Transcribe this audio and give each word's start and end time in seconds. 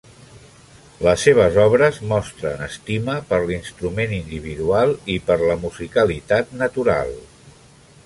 Les 1.07 1.25
seves 1.27 1.59
obres 1.63 1.99
mostren 2.13 2.65
estima 2.69 3.19
per 3.33 3.41
l'instrument 3.45 4.17
individual 4.21 4.97
i 5.19 5.23
per 5.29 5.41
la 5.47 5.63
musicalitat 5.67 6.61
natural. 6.65 7.19